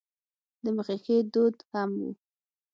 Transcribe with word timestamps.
د 0.63 0.65
مخه 0.77 0.95
ښې 1.03 1.17
دود 1.33 1.55
هم 1.71 1.91
و. 2.01 2.09